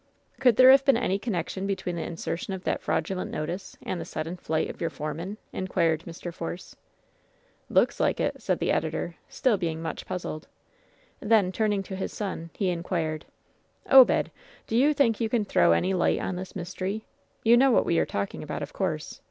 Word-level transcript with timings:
"Could 0.39 0.55
there 0.55 0.71
have 0.71 0.83
been 0.83 0.97
any 0.97 1.19
connection 1.19 1.67
between 1.67 1.95
the 1.95 2.01
insertion 2.01 2.55
of 2.55 2.63
that 2.63 2.81
fraudulent 2.81 3.29
notice 3.29 3.77
and 3.83 4.01
the 4.01 4.03
sudden 4.03 4.35
fii^t 4.35 4.67
of 4.67 4.81
your 4.81 4.89
foreman?" 4.89 5.37
inquired 5.53 6.05
Mr. 6.07 6.33
Force. 6.33 6.75
"Looks 7.69 7.99
like 7.99 8.19
it," 8.19 8.41
said 8.41 8.57
the 8.57 8.71
editor, 8.71 9.13
still 9.29 9.57
being 9.57 9.79
much 9.79 10.07
puzzled. 10.07 10.47
Then, 11.19 11.51
turning 11.51 11.83
to 11.83 11.95
his 11.95 12.11
son, 12.11 12.49
he 12.55 12.69
inquired: 12.69 13.25
"Obed, 13.91 14.31
do 14.65 14.75
you 14.75 14.91
think 14.95 15.19
you 15.21 15.29
can 15.29 15.45
throw 15.45 15.71
any 15.71 15.93
light 15.93 16.19
on 16.19 16.35
this 16.35 16.55
mystery? 16.55 17.05
You 17.43 17.55
know 17.55 17.69
what 17.69 17.85
we 17.85 17.99
are 17.99 18.05
talking 18.07 18.41
about, 18.41 18.63
of 18.63 18.73
course. 18.73 19.19